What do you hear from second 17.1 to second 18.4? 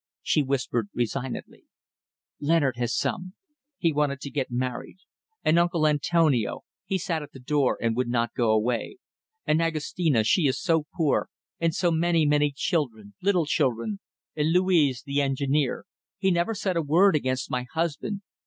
against my husband.